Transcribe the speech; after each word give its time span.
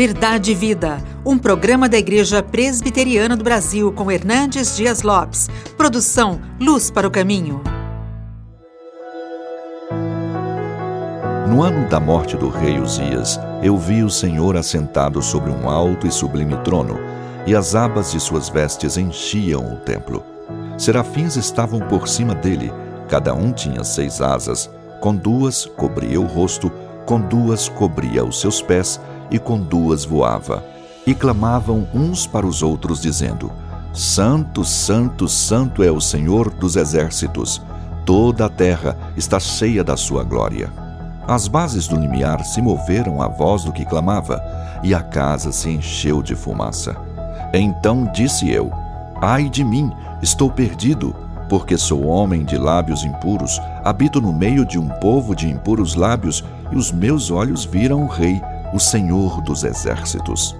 Verdade 0.00 0.52
e 0.52 0.54
Vida, 0.54 0.96
um 1.26 1.36
programa 1.36 1.86
da 1.86 1.98
Igreja 1.98 2.42
Presbiteriana 2.42 3.36
do 3.36 3.44
Brasil 3.44 3.92
com 3.92 4.10
Hernandes 4.10 4.74
Dias 4.74 5.02
Lopes. 5.02 5.50
Produção 5.76 6.40
Luz 6.58 6.90
para 6.90 7.06
o 7.06 7.10
Caminho. 7.10 7.60
No 11.46 11.62
ano 11.62 11.86
da 11.90 12.00
morte 12.00 12.34
do 12.34 12.48
rei 12.48 12.80
Uzias, 12.80 13.38
eu 13.62 13.76
vi 13.76 14.02
o 14.02 14.08
Senhor 14.08 14.56
assentado 14.56 15.20
sobre 15.20 15.50
um 15.50 15.68
alto 15.68 16.06
e 16.06 16.10
sublime 16.10 16.56
trono, 16.64 16.98
e 17.46 17.54
as 17.54 17.74
abas 17.74 18.10
de 18.10 18.20
suas 18.20 18.48
vestes 18.48 18.96
enchiam 18.96 19.74
o 19.74 19.76
templo. 19.80 20.24
Serafins 20.78 21.36
estavam 21.36 21.78
por 21.78 22.08
cima 22.08 22.34
dele, 22.34 22.72
cada 23.06 23.34
um 23.34 23.52
tinha 23.52 23.84
seis 23.84 24.22
asas, 24.22 24.70
com 24.98 25.14
duas 25.14 25.66
cobria 25.66 26.18
o 26.18 26.24
rosto, 26.24 26.72
com 27.04 27.20
duas 27.20 27.68
cobria 27.68 28.24
os 28.24 28.40
seus 28.40 28.62
pés, 28.62 28.98
e 29.30 29.38
com 29.38 29.58
duas 29.58 30.04
voava. 30.04 30.64
E 31.06 31.14
clamavam 31.14 31.86
uns 31.94 32.26
para 32.26 32.46
os 32.46 32.62
outros, 32.62 33.00
dizendo: 33.00 33.50
Santo, 33.92 34.64
Santo, 34.64 35.28
Santo 35.28 35.82
é 35.82 35.90
o 35.90 36.00
Senhor 36.00 36.50
dos 36.50 36.76
exércitos. 36.76 37.60
Toda 38.04 38.46
a 38.46 38.48
terra 38.48 38.96
está 39.16 39.38
cheia 39.40 39.82
da 39.82 39.96
sua 39.96 40.22
glória. 40.22 40.72
As 41.26 41.46
bases 41.46 41.86
do 41.86 41.96
limiar 41.96 42.44
se 42.44 42.60
moveram 42.60 43.22
à 43.22 43.28
voz 43.28 43.64
do 43.64 43.72
que 43.72 43.84
clamava, 43.84 44.42
e 44.82 44.94
a 44.94 45.02
casa 45.02 45.52
se 45.52 45.70
encheu 45.70 46.22
de 46.22 46.34
fumaça. 46.34 46.96
Então 47.52 48.10
disse 48.12 48.50
eu: 48.50 48.72
Ai 49.20 49.48
de 49.48 49.62
mim, 49.62 49.92
estou 50.22 50.50
perdido, 50.50 51.14
porque 51.48 51.76
sou 51.76 52.06
homem 52.06 52.44
de 52.44 52.56
lábios 52.56 53.04
impuros, 53.04 53.60
habito 53.84 54.20
no 54.20 54.32
meio 54.32 54.64
de 54.64 54.78
um 54.78 54.88
povo 54.88 55.34
de 55.34 55.48
impuros 55.48 55.94
lábios, 55.94 56.44
e 56.70 56.76
os 56.76 56.92
meus 56.92 57.30
olhos 57.30 57.64
viram 57.64 58.04
o 58.04 58.06
Rei, 58.06 58.40
o 58.72 58.78
Senhor 58.78 59.40
dos 59.40 59.64
exércitos. 59.64 60.56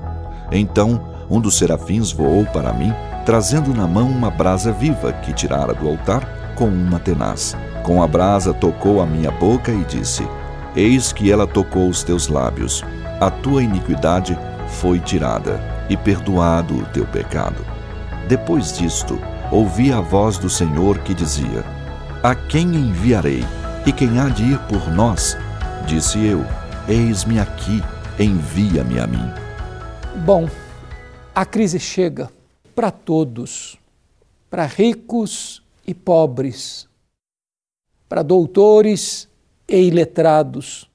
Então 0.52 1.00
um 1.30 1.40
dos 1.40 1.56
serafins 1.56 2.10
voou 2.10 2.44
para 2.46 2.72
mim, 2.72 2.92
trazendo 3.24 3.72
na 3.72 3.86
mão 3.86 4.08
uma 4.08 4.30
brasa 4.30 4.72
viva 4.72 5.12
que 5.12 5.32
tirara 5.32 5.72
do 5.72 5.88
altar 5.88 6.54
com 6.56 6.66
uma 6.66 6.98
tenaz. 6.98 7.56
Com 7.84 8.02
a 8.02 8.06
brasa 8.06 8.52
tocou 8.52 9.00
a 9.00 9.06
minha 9.06 9.30
boca 9.30 9.70
e 9.70 9.84
disse: 9.84 10.26
Eis 10.74 11.12
que 11.12 11.30
ela 11.30 11.46
tocou 11.46 11.88
os 11.88 12.02
teus 12.02 12.26
lábios. 12.26 12.82
A 13.20 13.30
tua 13.30 13.62
iniquidade 13.62 14.36
foi 14.66 14.98
tirada 14.98 15.60
e 15.88 15.96
perdoado 15.96 16.74
o 16.74 16.84
teu 16.86 17.06
pecado. 17.06 17.64
Depois 18.28 18.76
disto, 18.76 19.18
ouvi 19.52 19.92
a 19.92 20.00
voz 20.00 20.36
do 20.36 20.50
Senhor 20.50 20.98
que 20.98 21.14
dizia: 21.14 21.64
A 22.24 22.34
quem 22.34 22.66
enviarei? 22.74 23.44
E 23.86 23.92
quem 23.92 24.18
há 24.18 24.28
de 24.28 24.42
ir 24.42 24.58
por 24.68 24.90
nós? 24.90 25.38
Disse 25.86 26.24
eu: 26.26 26.44
Eis-me 26.88 27.38
aqui 27.38 27.82
envia-me 28.22 29.00
a 29.00 29.06
mim. 29.06 29.32
Bom, 30.26 30.46
a 31.34 31.46
crise 31.46 31.80
chega 31.80 32.30
para 32.74 32.90
todos, 32.90 33.78
para 34.50 34.66
ricos 34.66 35.62
e 35.86 35.94
pobres, 35.94 36.86
para 38.06 38.22
doutores 38.22 39.26
e 39.66 39.80
iletrados, 39.80 40.90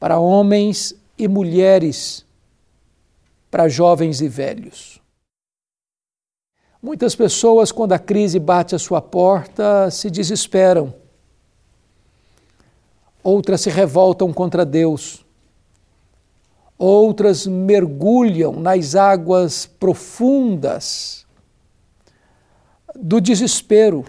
para 0.00 0.18
homens 0.18 0.94
e 1.18 1.28
mulheres, 1.28 2.24
para 3.50 3.68
jovens 3.68 4.22
e 4.22 4.28
velhos. 4.28 4.98
Muitas 6.80 7.14
pessoas, 7.14 7.70
quando 7.70 7.92
a 7.92 7.98
crise 7.98 8.38
bate 8.38 8.74
à 8.74 8.78
sua 8.78 9.02
porta, 9.02 9.90
se 9.90 10.10
desesperam. 10.10 10.94
Outras 13.22 13.60
se 13.60 13.68
revoltam 13.68 14.32
contra 14.32 14.64
Deus 14.64 15.25
outras 16.78 17.46
mergulham 17.46 18.52
nas 18.52 18.94
águas 18.94 19.66
profundas 19.66 21.26
do 22.94 23.20
desespero, 23.20 24.04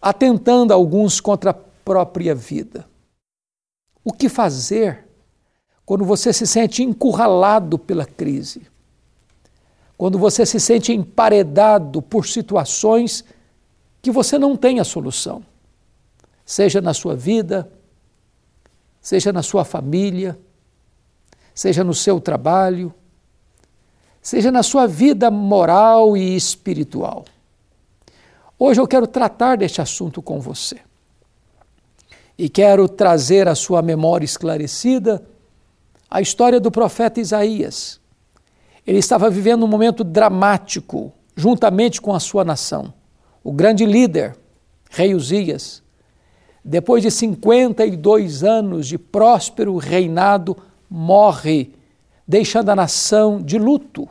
atentando 0.00 0.72
alguns 0.72 1.20
contra 1.20 1.50
a 1.50 1.54
própria 1.54 2.34
vida. 2.34 2.86
O 4.04 4.12
que 4.12 4.28
fazer 4.28 5.06
quando 5.84 6.04
você 6.04 6.32
se 6.32 6.46
sente 6.46 6.82
encurralado 6.82 7.78
pela 7.78 8.04
crise? 8.04 8.62
Quando 9.96 10.18
você 10.18 10.46
se 10.46 10.60
sente 10.60 10.92
emparedado 10.92 12.00
por 12.00 12.26
situações 12.26 13.24
que 14.00 14.10
você 14.10 14.38
não 14.38 14.56
tem 14.56 14.78
a 14.78 14.84
solução, 14.84 15.44
seja 16.44 16.80
na 16.80 16.94
sua 16.94 17.16
vida, 17.16 17.70
seja 19.00 19.32
na 19.32 19.42
sua 19.42 19.64
família, 19.64 20.38
seja 21.58 21.82
no 21.82 21.92
seu 21.92 22.20
trabalho, 22.20 22.94
seja 24.22 24.48
na 24.48 24.62
sua 24.62 24.86
vida 24.86 25.28
moral 25.28 26.16
e 26.16 26.36
espiritual. 26.36 27.24
Hoje 28.56 28.80
eu 28.80 28.86
quero 28.86 29.08
tratar 29.08 29.56
deste 29.56 29.80
assunto 29.80 30.22
com 30.22 30.38
você. 30.38 30.78
E 32.38 32.48
quero 32.48 32.88
trazer 32.88 33.48
à 33.48 33.56
sua 33.56 33.82
memória 33.82 34.24
esclarecida 34.24 35.20
a 36.08 36.20
história 36.20 36.60
do 36.60 36.70
profeta 36.70 37.20
Isaías. 37.20 38.00
Ele 38.86 38.98
estava 38.98 39.28
vivendo 39.28 39.64
um 39.64 39.68
momento 39.68 40.04
dramático, 40.04 41.12
juntamente 41.34 42.00
com 42.00 42.14
a 42.14 42.20
sua 42.20 42.44
nação. 42.44 42.94
O 43.42 43.50
grande 43.50 43.84
líder, 43.84 44.38
rei 44.90 45.12
Uzias, 45.12 45.82
depois 46.64 47.02
de 47.02 47.10
52 47.10 48.44
anos 48.44 48.86
de 48.86 48.96
próspero 48.96 49.76
reinado, 49.76 50.56
morre, 50.88 51.72
deixando 52.26 52.70
a 52.70 52.76
nação 52.76 53.42
de 53.42 53.58
luto. 53.58 54.08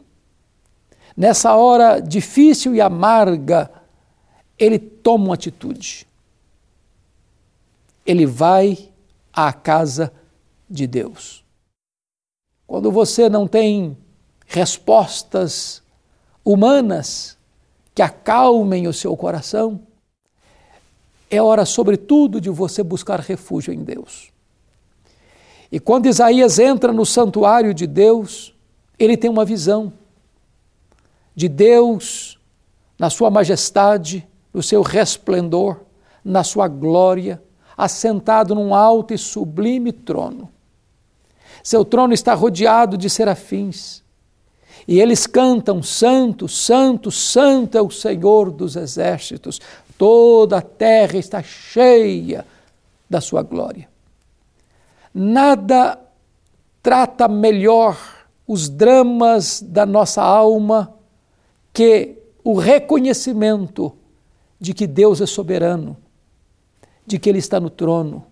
Nessa 1.16 1.56
hora 1.56 2.00
difícil 2.00 2.76
e 2.76 2.82
amarga, 2.82 3.72
ele 4.58 4.78
toma 4.78 5.26
uma 5.26 5.34
atitude. 5.34 6.08
Ele 8.06 8.26
vai 8.26 8.90
à 9.34 9.52
casa 9.52 10.14
de 10.70 10.88
Deus. 10.88 11.44
Quando 12.66 12.92
você 12.92 13.30
não 13.30 13.48
tem 13.48 13.98
respostas 14.46 15.82
humanas 16.44 17.38
que 17.96 18.02
acalmem 18.02 18.88
o 18.88 18.94
seu 18.94 19.16
coração, 19.18 19.82
é 21.30 21.42
hora, 21.42 21.66
sobretudo, 21.66 22.40
de 22.40 22.50
você 22.50 22.82
buscar 22.84 23.20
refúgio 23.20 23.74
em 23.74 23.84
Deus. 23.84 24.32
E 25.72 25.79
quando 25.79 26.07
Isaías 26.07 26.59
entra 26.59 26.94
no 26.94 27.05
santuário 27.05 27.73
de 27.73 27.85
Deus, 27.85 28.53
ele 28.97 29.17
tem 29.17 29.29
uma 29.29 29.45
visão 29.45 29.91
de 31.35 31.47
Deus 31.47 32.39
na 32.97 33.09
sua 33.09 33.29
majestade, 33.29 34.28
no 34.53 34.63
seu 34.63 34.81
resplendor, 34.81 35.81
na 36.23 36.44
sua 36.44 36.67
glória, 36.67 37.41
assentado 37.78 38.55
num 38.55 38.73
alto 38.73 39.13
e 39.13 39.17
sublime 39.17 39.91
trono. 39.91 40.50
Seu 41.61 41.85
trono 41.85 42.13
está 42.13 42.34
rodeado 42.34 42.97
de 42.97 43.09
serafins. 43.09 44.03
E 44.88 44.99
eles 45.01 45.28
cantam: 45.28 45.84
Santo, 45.84 46.47
Santo, 46.47 47.11
Santo 47.11 47.78
é 47.78 47.81
o 47.81 47.91
Senhor 47.91 48.51
dos 48.51 48.75
exércitos. 48.75 49.59
Toda 49.97 50.57
a 50.57 50.61
terra 50.61 51.17
está 51.17 51.44
cheia 51.44 52.45
da 53.09 53.19
sua 53.19 53.41
glória. 53.44 53.89
Nada 55.19 56.00
trata 56.83 57.28
melhor 57.28 57.97
os 58.45 58.69
dramas 58.69 59.63
da 59.63 59.83
nossa 59.83 60.22
alma 60.22 60.94
que 61.73 62.19
o 62.44 62.53
reconhecimento 62.53 63.97
de 64.59 64.75
que 64.75 64.85
Deus 64.85 65.19
é 65.19 65.25
soberano, 65.25 65.97
de 67.03 67.17
que 67.17 67.28
Ele 67.28 67.39
está 67.39 67.59
no 67.59 67.72
trono, 67.72 68.28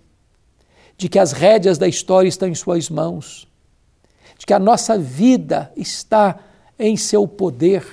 de 0.95 1.09
que 1.09 1.17
as 1.17 1.31
rédeas 1.31 1.79
da 1.79 1.87
história 1.87 2.29
estão 2.29 2.47
em 2.47 2.53
Suas 2.53 2.87
mãos, 2.87 3.47
de 4.37 4.45
que 4.45 4.53
a 4.53 4.59
nossa 4.59 4.95
vida 4.95 5.73
está 5.75 6.39
em 6.77 6.95
Seu 6.95 7.27
poder, 7.27 7.83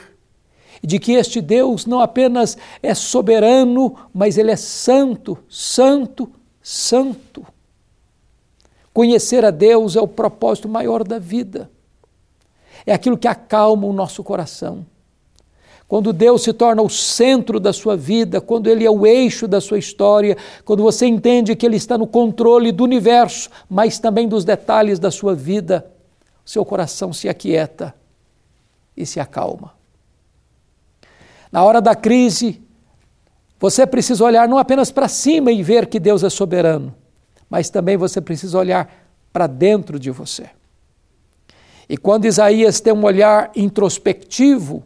de 0.83 0.99
que 0.99 1.13
este 1.13 1.41
Deus 1.41 1.87
não 1.87 1.99
apenas 1.99 2.59
é 2.83 2.93
soberano, 2.93 3.97
mas 4.13 4.37
Ele 4.37 4.51
é 4.51 4.57
santo, 4.57 5.39
santo, 5.49 6.31
santo. 6.63 7.47
Conhecer 8.93 9.45
a 9.45 9.51
Deus 9.51 9.97
é 9.97 10.01
o 10.01 10.09
propósito 10.09 10.69
maior 10.69 11.03
da 11.05 11.19
vida. 11.19 11.71
É 12.85 12.93
aquilo 12.93 13.17
que 13.17 13.29
acalma 13.29 13.87
o 13.87 13.93
nosso 13.93 14.23
coração. 14.23 14.85
Quando 15.87 16.13
Deus 16.13 16.43
se 16.43 16.53
torna 16.53 16.81
o 16.81 16.89
centro 16.89 17.61
da 17.61 17.73
sua 17.73 17.97
vida, 17.97 18.41
quando 18.41 18.67
Ele 18.67 18.85
é 18.85 18.91
o 18.91 19.07
eixo 19.07 19.47
da 19.47 19.61
sua 19.61 19.79
história, 19.79 20.37
quando 20.65 20.83
você 20.83 21.07
entende 21.07 21.55
que 21.55 21.67
Ele 21.67 21.77
está 21.77 21.99
no 21.99 22.07
controle 22.07 22.73
do 22.73 22.83
universo, 22.83 23.51
mas 23.69 23.99
também 23.99 24.27
dos 24.27 24.45
detalhes 24.45 24.99
da 24.99 25.11
sua 25.11 25.35
vida, 25.35 25.87
seu 26.45 26.65
coração 26.65 27.13
se 27.13 27.29
aquieta 27.29 27.95
e 28.97 29.05
se 29.05 29.21
acalma. 29.21 29.75
Na 31.51 31.63
hora 31.63 31.81
da 31.81 31.95
crise, 31.95 32.63
você 33.61 33.87
precisa 33.87 34.25
olhar 34.25 34.49
não 34.49 34.57
apenas 34.57 34.91
para 34.91 35.09
cima 35.09 35.53
e 35.53 35.63
ver 35.63 35.87
que 35.87 36.01
Deus 36.01 36.25
é 36.25 36.31
soberano, 36.31 36.95
mas 37.53 37.69
também 37.69 37.99
você 37.99 38.19
precisa 38.19 38.57
olhar 38.57 38.91
para 39.31 39.47
dentro 39.47 39.99
de 39.99 40.11
você. 40.11 40.49
E 41.87 41.99
quando 41.99 42.25
Isaías 42.25 42.81
tem 42.81 42.95
um 42.95 43.05
olhar 43.05 43.53
introspectivo, 43.55 44.83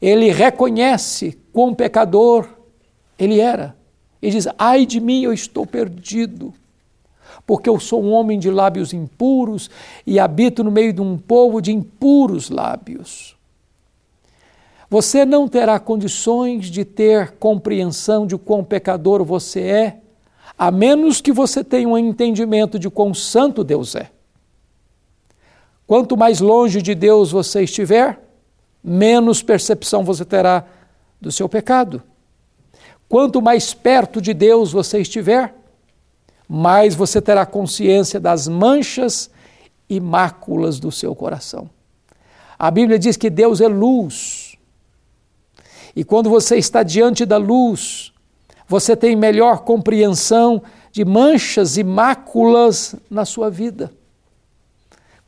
ele 0.00 0.32
reconhece 0.32 1.38
quão 1.52 1.72
pecador 1.72 2.48
ele 3.16 3.38
era. 3.38 3.76
E 4.20 4.28
diz: 4.28 4.48
Ai 4.58 4.84
de 4.84 4.98
mim, 4.98 5.22
eu 5.22 5.32
estou 5.32 5.64
perdido, 5.64 6.52
porque 7.46 7.68
eu 7.68 7.78
sou 7.78 8.02
um 8.02 8.10
homem 8.10 8.40
de 8.40 8.50
lábios 8.50 8.92
impuros 8.92 9.70
e 10.04 10.18
habito 10.18 10.64
no 10.64 10.70
meio 10.72 10.92
de 10.92 11.00
um 11.00 11.16
povo 11.16 11.62
de 11.62 11.70
impuros 11.70 12.50
lábios. 12.50 13.36
Você 14.90 15.24
não 15.24 15.46
terá 15.46 15.78
condições 15.78 16.66
de 16.66 16.84
ter 16.84 17.36
compreensão 17.38 18.26
de 18.26 18.36
quão 18.36 18.64
pecador 18.64 19.24
você 19.24 19.60
é, 19.60 20.01
a 20.56 20.70
menos 20.70 21.20
que 21.20 21.32
você 21.32 21.64
tenha 21.64 21.88
um 21.88 21.98
entendimento 21.98 22.78
de 22.78 22.88
quão 22.90 23.12
santo 23.14 23.64
Deus 23.64 23.94
é. 23.94 24.10
Quanto 25.86 26.16
mais 26.16 26.40
longe 26.40 26.80
de 26.80 26.94
Deus 26.94 27.30
você 27.30 27.62
estiver, 27.64 28.20
menos 28.82 29.42
percepção 29.42 30.04
você 30.04 30.24
terá 30.24 30.64
do 31.20 31.30
seu 31.30 31.48
pecado. 31.48 32.02
Quanto 33.08 33.42
mais 33.42 33.74
perto 33.74 34.20
de 34.20 34.32
Deus 34.32 34.72
você 34.72 35.00
estiver, 35.00 35.54
mais 36.48 36.94
você 36.94 37.20
terá 37.20 37.44
consciência 37.44 38.18
das 38.18 38.48
manchas 38.48 39.30
e 39.88 40.00
máculas 40.00 40.80
do 40.80 40.90
seu 40.90 41.14
coração. 41.14 41.68
A 42.58 42.70
Bíblia 42.70 42.98
diz 42.98 43.16
que 43.16 43.28
Deus 43.28 43.60
é 43.60 43.68
luz. 43.68 44.56
E 45.94 46.04
quando 46.04 46.30
você 46.30 46.56
está 46.56 46.82
diante 46.82 47.26
da 47.26 47.36
luz, 47.36 48.11
você 48.72 48.96
tem 48.96 49.14
melhor 49.14 49.64
compreensão 49.64 50.62
de 50.90 51.04
manchas 51.04 51.76
e 51.76 51.84
máculas 51.84 52.94
na 53.10 53.26
sua 53.26 53.50
vida. 53.50 53.92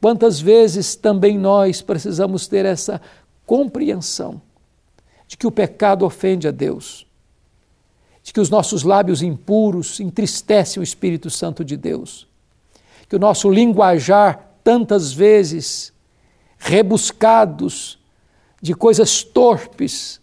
Quantas 0.01 0.41
vezes 0.41 0.97
também 0.97 1.37
nós 1.37 1.83
precisamos 1.83 2.47
ter 2.47 2.65
essa 2.65 3.03
compreensão 3.45 4.41
de 5.29 5.37
que 5.37 5.47
o 5.47 5.51
pecado 5.51 6.07
ofende 6.07 6.49
a 6.49 6.51
Deus, 6.51 7.07
de 8.23 8.33
que 8.33 8.41
os 8.41 8.49
nossos 8.49 8.83
lábios 8.83 9.21
impuros 9.21 10.01
entristecem 10.01 10.81
o 10.81 10.83
Espírito 10.83 11.29
Santo 11.29 11.63
de 11.63 11.77
Deus, 11.77 12.27
que 13.11 13.15
o 13.15 13.19
nosso 13.19 13.51
linguajar, 13.51 14.57
tantas 14.65 15.13
vezes 15.13 15.93
rebuscados 16.57 17.99
de 18.63 18.73
coisas 18.73 19.23
torpes, 19.23 20.19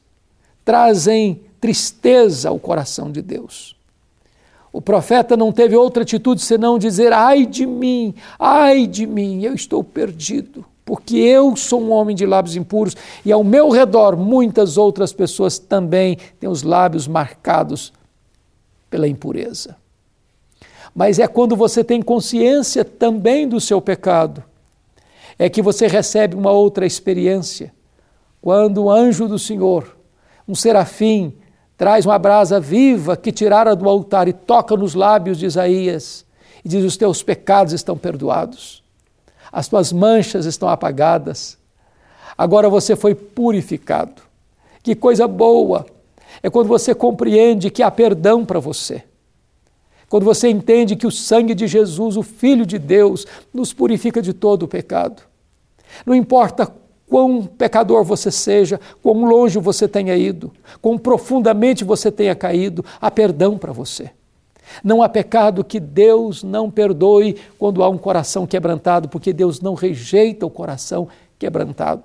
trazem 0.66 1.51
tristeza 1.62 2.50
ao 2.50 2.60
coração 2.60 3.10
de 3.10 3.22
Deus. 3.22 3.76
O 4.74 4.82
profeta 4.82 5.38
não 5.38 5.52
teve 5.52 5.76
outra 5.76 6.04
atitude 6.04 6.42
senão 6.42 6.78
dizer: 6.78 7.14
ai 7.14 7.46
de 7.46 7.66
mim, 7.66 8.14
ai 8.38 8.86
de 8.88 9.08
mim, 9.08 9.44
eu 9.44 9.54
estou 9.54 9.84
perdido 9.84 10.66
porque 10.84 11.16
eu 11.16 11.56
sou 11.56 11.82
um 11.82 11.92
homem 11.92 12.14
de 12.14 12.26
lábios 12.26 12.58
impuros 12.58 12.98
e 13.24 13.32
ao 13.32 13.46
meu 13.46 13.70
redor 13.70 14.18
muitas 14.18 14.78
outras 14.78 15.14
pessoas 15.14 15.58
também 15.58 16.18
têm 16.38 16.50
os 16.50 16.64
lábios 16.64 17.08
marcados 17.08 17.94
pela 18.90 19.08
impureza. 19.08 19.78
Mas 20.94 21.18
é 21.18 21.28
quando 21.28 21.56
você 21.56 21.82
tem 21.82 22.02
consciência 22.02 22.84
também 22.84 23.48
do 23.48 23.62
seu 23.62 23.80
pecado, 23.80 24.44
é 25.40 25.50
que 25.50 25.62
você 25.62 25.88
recebe 25.88 26.36
uma 26.36 26.52
outra 26.52 26.86
experiência. 26.86 27.74
Quando 28.42 28.84
o 28.84 28.92
anjo 28.92 29.30
do 29.30 29.40
Senhor, 29.40 29.96
um 30.46 30.54
serafim, 30.54 31.34
traz 31.82 32.06
uma 32.06 32.20
brasa 32.20 32.60
viva 32.60 33.18
que 33.18 33.32
tirara 33.32 33.76
do 33.76 33.90
altar 33.90 34.28
e 34.28 34.34
toca 34.34 34.78
nos 34.78 34.94
lábios 34.94 35.40
de 35.40 35.48
Isaías 35.48 36.24
e 36.64 36.70
diz: 36.70 36.86
Os 36.86 36.96
teus 36.96 37.24
pecados 37.24 37.74
estão 37.74 37.98
perdoados 37.98 38.82
as 39.52 39.68
tuas 39.68 39.92
manchas 39.92 40.46
estão 40.46 40.70
apagadas. 40.70 41.58
Agora 42.38 42.70
você 42.70 42.96
foi 42.96 43.14
purificado. 43.14 44.22
Que 44.82 44.96
coisa 44.96 45.28
boa! 45.28 45.86
É 46.42 46.50
quando 46.50 46.68
você 46.68 46.96
compreende 46.96 47.70
que 47.70 47.84
há 47.84 47.92
perdão 47.92 48.46
para 48.46 48.60
você. 48.60 49.04
Quando 50.08 50.24
você 50.24 50.50
entende 50.50 50.96
que 50.96 51.06
o 51.06 51.12
sangue 51.12 51.54
de 51.54 51.68
Jesus, 51.68 52.16
o 52.16 52.24
Filho 52.24 52.66
de 52.66 52.80
Deus, 52.80 53.28
nos 53.54 53.74
purifica 53.74 54.22
de 54.22 54.34
todo 54.34 54.64
o 54.64 54.68
pecado. 54.68 55.22
Não 56.06 56.16
importa 56.16 56.72
quão 57.12 57.44
pecador 57.44 58.06
você 58.06 58.32
seja, 58.32 58.80
quão 59.04 59.26
longe 59.26 59.60
você 59.60 59.86
tenha 59.86 60.16
ido, 60.16 60.50
quão 60.82 60.98
profundamente 60.98 61.84
você 61.84 62.10
tenha 62.10 62.34
caído, 62.34 62.86
há 63.02 63.12
perdão 63.12 63.58
para 63.58 63.74
você. 63.74 64.12
Não 64.82 65.04
há 65.04 65.10
pecado 65.10 65.62
que 65.62 65.78
Deus 65.78 66.42
não 66.42 66.72
perdoe 66.72 67.36
quando 67.60 67.84
há 67.84 67.90
um 67.90 67.98
coração 67.98 68.48
quebrantado, 68.48 69.10
porque 69.10 69.34
Deus 69.34 69.60
não 69.60 69.74
rejeita 69.74 70.46
o 70.46 70.50
coração 70.50 71.10
quebrantado. 71.38 72.04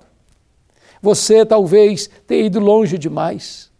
Você 1.01 1.45
talvez 1.45 2.09
tenha 2.27 2.45
ido 2.45 2.59
longe 2.59 2.97
demais. 2.97 3.71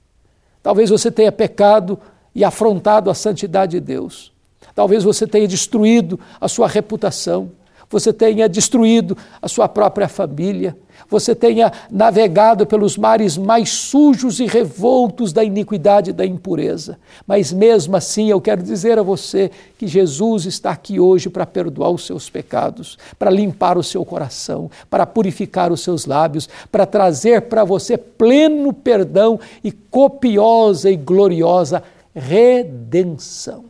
Talvez 0.64 0.90
você 0.90 1.12
tenha 1.12 1.32
pecado 1.32 2.00
e 2.34 2.46
afrontado 2.46 3.10
a 3.10 3.14
santidade 3.14 3.72
de 3.72 3.82
Deus. 3.82 4.32
Talvez 4.74 5.04
você 5.04 5.28
tenha 5.28 5.46
destruído 5.46 6.18
a 6.40 6.48
sua 6.48 6.70
reputação 6.70 7.52
você 7.90 8.12
tenha 8.12 8.50
destruído 8.50 9.18
a 9.42 9.48
sua 9.48 9.68
própria 9.70 10.08
família, 10.08 10.78
você 11.10 11.34
tenha 11.34 11.72
navegado 11.90 12.66
pelos 12.66 12.98
mares 12.98 13.38
mais 13.38 13.70
sujos 13.70 14.40
e 14.40 14.46
revoltos 14.46 15.32
da 15.32 15.44
iniquidade 15.44 16.10
e 16.10 16.14
da 16.14 16.26
impureza. 16.26 16.98
Mas 17.26 17.54
mesmo 17.54 17.96
assim, 17.96 18.30
eu 18.30 18.42
quero 18.42 18.62
dizer 18.62 19.00
a 19.00 19.04
você 19.04 19.52
que 19.78 19.88
Jesus 19.88 20.46
está 20.46 20.72
aqui 20.72 21.00
hoje 21.00 21.30
para 21.30 21.46
perdoar 21.46 21.92
os 21.92 22.06
seus 22.06 22.30
pecados, 22.30 22.98
para 23.18 23.30
limpar 23.30 23.78
o 23.78 23.84
seu 23.84 24.04
coração, 24.04 24.70
para 24.90 25.06
purificar 25.06 25.72
os 25.72 25.82
seus 25.82 26.06
lábios, 26.06 26.50
para 26.72 26.86
trazer 26.86 27.44
para 27.44 27.64
você 27.64 27.98
pleno 27.98 28.74
perdão 28.74 29.40
e 29.64 29.72
copiosa 29.72 30.90
e 30.90 30.98
gloriosa 30.98 31.84
redenção. 32.14 33.66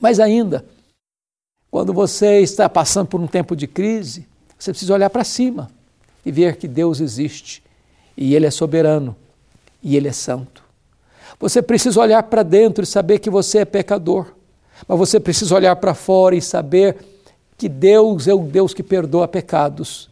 Mas 0.00 0.20
ainda, 0.20 0.64
quando 1.76 1.92
você 1.92 2.40
está 2.40 2.70
passando 2.70 3.06
por 3.06 3.20
um 3.20 3.26
tempo 3.26 3.54
de 3.54 3.66
crise, 3.66 4.26
você 4.58 4.70
precisa 4.70 4.94
olhar 4.94 5.10
para 5.10 5.22
cima 5.22 5.70
e 6.24 6.32
ver 6.32 6.56
que 6.56 6.66
Deus 6.66 7.02
existe 7.02 7.62
e 8.16 8.34
Ele 8.34 8.46
é 8.46 8.50
soberano 8.50 9.14
e 9.82 9.94
Ele 9.94 10.08
é 10.08 10.12
santo. 10.12 10.64
Você 11.38 11.60
precisa 11.60 12.00
olhar 12.00 12.22
para 12.22 12.42
dentro 12.42 12.82
e 12.82 12.86
saber 12.86 13.18
que 13.18 13.28
você 13.28 13.58
é 13.58 13.64
pecador, 13.66 14.32
mas 14.88 14.98
você 14.98 15.20
precisa 15.20 15.54
olhar 15.54 15.76
para 15.76 15.92
fora 15.92 16.34
e 16.34 16.40
saber 16.40 16.96
que 17.58 17.68
Deus 17.68 18.26
é 18.26 18.32
o 18.32 18.38
Deus 18.38 18.72
que 18.72 18.82
perdoa 18.82 19.28
pecados. 19.28 20.08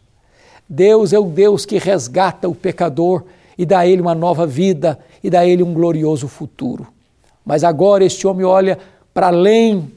Deus 0.69 1.13
é 1.13 1.17
o 1.17 1.25
Deus 1.25 1.65
que 1.65 1.79
resgata 1.79 2.47
o 2.47 2.53
pecador 2.53 3.23
e 3.57 3.65
dá 3.65 3.79
a 3.79 3.87
ele 3.87 4.03
uma 4.03 4.13
nova 4.13 4.45
vida 4.45 4.99
e 5.23 5.31
dá 5.31 5.39
a 5.39 5.47
ele 5.47 5.63
um 5.63 5.73
glorioso 5.73 6.27
futuro. 6.27 6.85
Mas 7.43 7.63
agora 7.63 8.05
este 8.05 8.27
homem 8.27 8.45
olha 8.45 8.77
para 9.11 9.29
além 9.29 9.91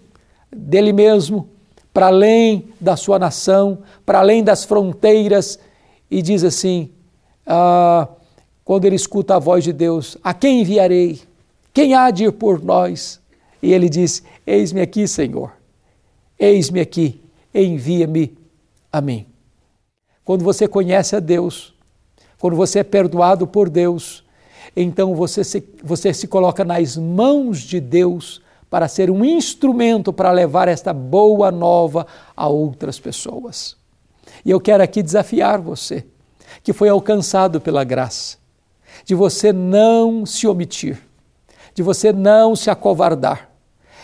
dele 0.51 0.95
mesmo 0.95 1.58
para 1.99 2.07
além 2.07 2.69
da 2.81 2.95
sua 2.95 3.19
nação, 3.19 3.79
para 4.07 4.21
além 4.21 4.45
das 4.45 4.65
fronteiras, 4.65 5.59
e 6.09 6.23
diz 6.23 6.45
assim: 6.45 6.93
ah, 7.45 8.07
quando 8.65 8.85
ele 8.85 8.95
escuta 8.95 9.35
a 9.35 9.39
voz 9.41 9.65
de 9.65 9.73
Deus, 9.73 10.17
a 10.23 10.33
quem 10.33 10.61
enviarei? 10.61 11.21
Quem 11.75 11.95
há 11.95 12.09
de 12.13 12.27
ir 12.27 12.31
por 12.31 12.63
nós? 12.63 13.21
E 13.61 13.73
ele 13.73 13.89
diz: 13.89 14.23
Eis-me 14.47 14.81
aqui, 14.81 15.09
Senhor, 15.09 15.51
eis-me 16.39 16.79
aqui, 16.79 17.21
envia-me 17.53 18.39
a 18.93 19.01
mim. 19.01 19.27
Quando 20.25 20.45
você 20.45 20.69
conhece 20.69 21.17
a 21.17 21.19
Deus, 21.19 21.75
quando 22.39 22.55
você 22.55 22.79
é 22.79 22.85
perdoado 22.85 23.45
por 23.45 23.69
Deus, 23.69 24.23
então 24.77 25.17
você 25.17 25.43
se, 25.43 25.69
você 25.83 26.15
se 26.15 26.29
coloca 26.29 26.65
nas 26.65 26.97
mãos 26.97 27.59
de 27.59 27.81
Deus 27.81 28.41
para 28.71 28.89
ser 28.89 29.11
um 29.11 29.25
instrumento 29.25 30.13
para 30.13 30.31
levar 30.31 30.69
esta 30.69 30.93
boa 30.93 31.51
nova 31.51 32.07
a 32.37 32.49
outras 32.49 33.01
pessoas. 33.01 33.77
E 34.45 34.51
eu 34.51 34.61
quero 34.61 34.83
aqui 34.83 35.03
desafiar 35.03 35.61
você, 35.61 36.05
que 36.63 36.73
foi 36.73 36.89
alcançado 36.89 37.61
pela 37.61 37.85
graça, 37.85 38.37
de 39.05 39.15
você 39.15 39.53
não 39.53 40.27
se 40.27 40.47
omitir, 40.47 41.01
de 41.75 41.83
você 41.83 42.13
não 42.13 42.55
se 42.55 42.71
acovardar, 42.71 43.51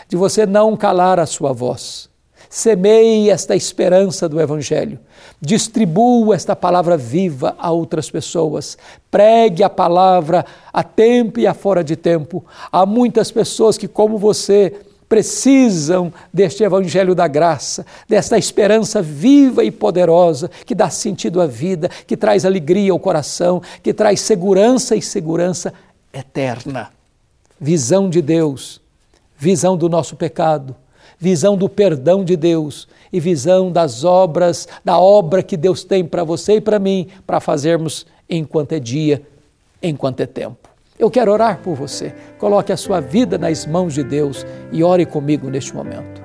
de 0.09 0.17
você 0.17 0.47
não 0.47 0.77
calar 0.77 1.19
a 1.19 1.27
sua 1.27 1.53
voz 1.53 2.14
Semeie 2.55 3.31
esta 3.31 3.57
esperança 3.57 4.29
do 4.29 4.41
Evangelho. 4.41 5.01
Distribua 5.41 6.37
esta 6.37 6.55
palavra 6.55 6.97
viva 6.97 7.57
a 7.59 7.73
outras 7.73 8.09
pessoas. 8.09 8.79
Pregue 9.11 9.65
a 9.65 9.69
palavra 9.69 10.47
a 10.73 10.85
tempo 10.85 11.41
e 11.41 11.49
a 11.49 11.53
fora 11.53 11.83
de 11.83 11.97
tempo. 11.97 12.45
Há 12.71 12.87
muitas 12.87 13.33
pessoas 13.33 13.77
que, 13.77 13.89
como 13.89 14.19
você, 14.19 14.73
precisam 15.09 16.13
deste 16.33 16.63
Evangelho 16.63 17.13
da 17.13 17.27
graça, 17.27 17.85
desta 18.09 18.39
esperança 18.39 19.03
viva 19.03 19.65
e 19.65 19.73
poderosa 19.73 20.49
que 20.65 20.77
dá 20.77 20.89
sentido 20.89 21.41
à 21.41 21.49
vida, 21.49 21.91
que 22.07 22.17
traz 22.17 22.45
alegria 22.45 22.93
ao 22.93 23.01
coração, 23.01 23.61
que 23.83 23.93
traz 23.93 24.21
segurança 24.21 24.95
e 24.95 25.03
segurança 25.03 25.75
eterna. 26.13 26.91
Visão 27.61 28.09
de 28.09 28.23
Deus, 28.23 28.81
visão 29.37 29.77
do 29.77 29.89
nosso 29.89 30.15
pecado 30.15 30.77
visão 31.19 31.57
do 31.57 31.69
perdão 31.69 32.25
de 32.25 32.37
Deus 32.37 32.89
e 33.13 33.21
visão 33.21 33.71
das 33.71 34.05
obras, 34.05 34.69
da 34.85 34.99
obra 34.99 35.43
que 35.43 35.57
Deus 35.57 35.85
tem 35.85 36.05
para 36.05 36.25
você 36.25 36.55
e 36.55 36.61
para 36.61 36.79
mim, 36.79 37.09
para 37.27 37.41
fazermos 37.41 38.07
enquanto 38.29 38.73
é 38.73 38.81
dia, 38.81 39.23
enquanto 39.83 40.21
é 40.21 40.27
tempo. 40.27 40.69
Eu 40.99 41.11
quero 41.11 41.33
orar 41.33 41.61
por 41.63 41.75
você. 41.75 42.15
Coloque 42.39 42.73
a 42.73 42.77
sua 42.77 43.01
vida 43.01 43.37
nas 43.37 43.67
mãos 43.67 43.95
de 43.95 44.03
Deus 44.03 44.47
e 44.73 44.83
ore 44.83 45.05
comigo 45.05 45.51
neste 45.51 45.75
momento. 45.75 46.23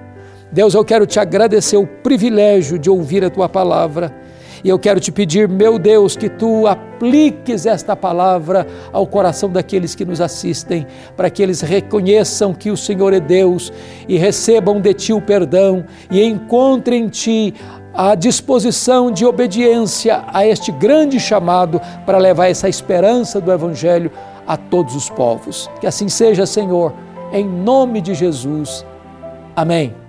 Deus, 0.51 0.74
eu 0.74 0.83
quero 0.83 1.05
te 1.05 1.19
agradecer 1.19 1.77
o 1.77 1.86
privilégio 1.86 2.79
de 2.79 2.89
ouvir 2.89 3.24
a 3.24 3.29
tua 3.29 3.48
palavra 3.48 4.15
e 4.63 4.69
eu 4.69 4.79
quero 4.79 4.99
te 4.99 5.11
pedir, 5.11 5.47
meu 5.47 5.79
Deus, 5.79 6.15
que 6.15 6.29
tu 6.29 6.67
apliques 6.67 7.65
esta 7.65 7.95
palavra 7.95 8.67
ao 8.91 9.07
coração 9.07 9.49
daqueles 9.49 9.95
que 9.95 10.05
nos 10.05 10.19
assistem, 10.21 10.85
para 11.15 11.29
que 11.29 11.41
eles 11.41 11.61
reconheçam 11.61 12.53
que 12.53 12.71
o 12.71 12.77
Senhor 12.77 13.13
é 13.13 13.19
Deus 13.19 13.71
e 14.07 14.17
recebam 14.17 14.81
de 14.81 14.93
ti 14.93 15.13
o 15.13 15.21
perdão 15.21 15.85
e 16.11 16.23
encontrem 16.23 17.05
em 17.05 17.07
ti 17.07 17.53
a 17.93 18.15
disposição 18.15 19.11
de 19.11 19.25
obediência 19.25 20.23
a 20.31 20.45
este 20.45 20.71
grande 20.71 21.19
chamado 21.19 21.81
para 22.05 22.17
levar 22.17 22.47
essa 22.47 22.69
esperança 22.69 23.41
do 23.41 23.51
Evangelho 23.51 24.11
a 24.47 24.55
todos 24.57 24.95
os 24.95 25.09
povos. 25.09 25.69
Que 25.79 25.87
assim 25.87 26.07
seja, 26.09 26.45
Senhor, 26.45 26.93
em 27.31 27.47
nome 27.47 28.01
de 28.01 28.13
Jesus. 28.13 28.85
Amém. 29.55 30.08